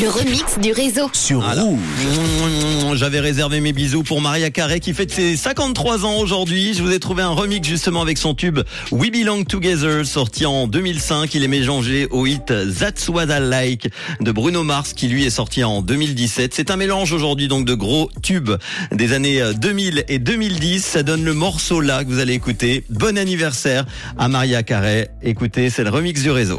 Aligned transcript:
Le 0.00 0.08
remix 0.08 0.60
du 0.62 0.70
réseau. 0.70 1.10
Sur 1.12 1.42
Rouge. 1.56 1.80
J'avais 2.94 3.18
réservé 3.18 3.60
mes 3.60 3.72
bisous 3.72 4.02
pour 4.04 4.20
Maria 4.20 4.48
Carré 4.50 4.78
qui 4.80 4.92
fête 4.94 5.10
ses 5.10 5.34
53 5.36 6.04
ans 6.04 6.18
aujourd'hui. 6.18 6.72
Je 6.74 6.82
vous 6.84 6.92
ai 6.92 7.00
trouvé 7.00 7.22
un 7.24 7.30
remix 7.30 7.66
justement 7.66 8.00
avec 8.02 8.16
son 8.18 8.34
tube 8.34 8.60
We 8.92 9.10
Belong 9.10 9.42
Together 9.42 10.06
sorti 10.06 10.46
en 10.46 10.68
2005. 10.68 11.34
Il 11.34 11.42
est 11.42 11.48
mélangé 11.48 12.06
au 12.12 12.26
hit 12.26 12.46
That's 12.78 13.08
What 13.08 13.24
I 13.24 13.40
Like 13.48 13.88
de 14.20 14.30
Bruno 14.30 14.62
Mars 14.62 14.92
qui 14.92 15.08
lui 15.08 15.24
est 15.26 15.30
sorti 15.30 15.64
en 15.64 15.82
2017. 15.82 16.52
C'est 16.54 16.70
un 16.70 16.76
mélange 16.76 17.12
aujourd'hui 17.12 17.48
donc 17.48 17.64
de 17.64 17.74
gros 17.74 18.08
tubes 18.22 18.52
des 18.92 19.14
années 19.14 19.42
2000 19.60 20.04
et 20.08 20.20
2010. 20.20 20.84
Ça 20.84 21.02
donne 21.02 21.24
le 21.24 21.34
morceau 21.34 21.80
là 21.80 22.04
que 22.04 22.08
vous 22.10 22.20
allez 22.20 22.34
écouter. 22.34 22.84
Bon 22.90 23.18
anniversaire 23.18 23.84
à 24.16 24.28
Maria 24.28 24.62
Carré. 24.62 25.08
Écoutez, 25.22 25.70
c'est 25.70 25.82
le 25.82 25.90
remix 25.90 26.22
du 26.22 26.30
réseau. 26.30 26.58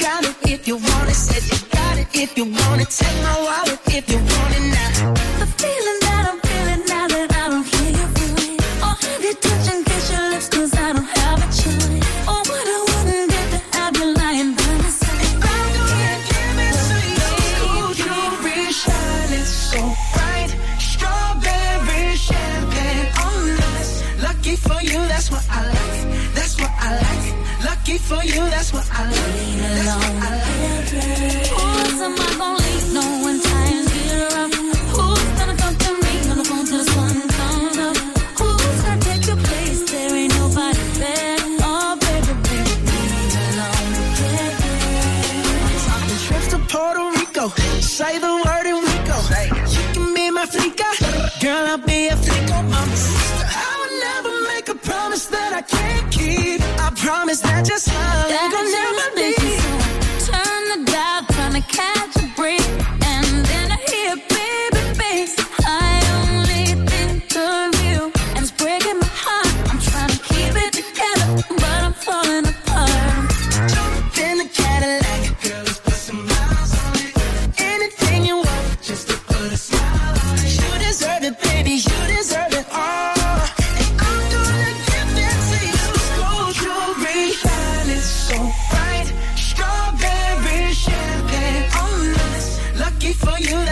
got 0.00 0.24
it 0.24 0.36
if 0.52 0.66
you 0.68 0.76
want 0.76 1.08
it. 1.12 1.18
Said 1.26 1.42
you 1.52 1.58
got 1.76 1.96
it 1.98 2.08
if 2.14 2.36
you 2.38 2.44
want 2.46 2.80
it. 2.82 2.88
Take 2.90 3.18
my 3.28 3.34
wallet 3.46 3.80
if 3.98 4.04
you 4.12 4.18
want 4.32 4.52
it 4.58 4.66
now. 4.76 5.12
The 5.42 5.46
feeling 5.60 5.98
that 6.06 6.22
I'm 6.30 6.38
feeling 6.48 6.82
now 6.92 7.06
that 7.14 7.28
I 7.42 7.44
don't 7.52 7.66
hear 7.72 7.90
you 7.98 8.06
really. 8.18 8.54
Or 8.86 8.94
have 9.04 9.22
you 9.28 9.34
touching, 9.44 9.80
kiss 9.88 10.04
your 10.12 10.24
lips, 10.32 10.48
cause 10.48 10.72
I 10.86 10.88
don't 10.96 11.10
have 11.18 11.38
a 11.46 11.48
choice. 11.58 12.04
Or 12.30 12.38
oh, 12.40 12.42
what 12.50 12.66
I 12.76 12.78
wouldn't 12.88 13.26
get 13.34 13.46
to 13.54 13.58
have 13.76 13.92
you 14.00 14.06
lying 14.20 14.50
by 14.58 14.70
my 14.84 14.90
side. 15.00 15.20
If 15.36 15.44
I 15.56 15.58
do 15.74 15.82
it, 16.08 16.18
give 16.32 16.58
it 16.70 16.74
to 16.88 16.98
you. 17.16 17.72
Jewelry 18.04 18.60
shining 18.82 19.46
so 19.68 19.80
bright. 20.16 20.50
Strawberry 20.90 22.04
champagne 22.28 23.06
on 23.26 23.40
oh, 23.64 23.68
ice. 23.78 23.92
Lucky 24.26 24.56
for 24.56 24.80
you, 24.90 25.00
that's 25.12 25.28
what 25.30 25.44
I 25.58 25.60
like. 25.78 25.98
That's 26.38 26.54
what 26.60 26.72
I 26.88 26.88
like. 27.06 27.26
Lucky 27.68 27.98
for 28.08 28.22
you, 28.24 28.40
that's 28.54 28.72
what 28.72 28.88
I 29.00 29.04
like 29.12 29.29
Say 48.00 48.18
the 48.18 48.28
word 48.46 48.64
and 48.72 48.80
we 48.80 48.94
go. 49.10 49.20
You 49.74 49.82
can 49.92 50.14
be 50.14 50.30
my 50.30 50.46
flica. 50.46 50.86
Girl, 51.42 51.66
I'll 51.70 51.76
be 51.76 52.06
a 52.08 52.14
flico 52.16 52.60
mama. 52.70 52.86
I 52.86 53.70
will 53.78 54.00
never 54.06 54.48
make 54.54 54.68
a 54.70 54.74
promise 54.88 55.26
that 55.26 55.52
I 55.52 55.60
can't 55.60 56.10
keep. 56.10 56.62
I 56.80 56.88
promise 56.96 57.40
that 57.42 57.66
just 57.66 57.88
love 57.94 58.29